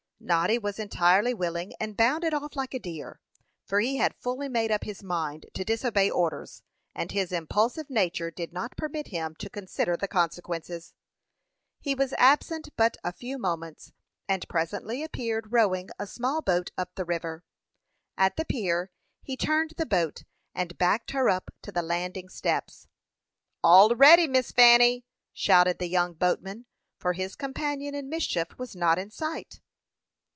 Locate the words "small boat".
16.05-16.69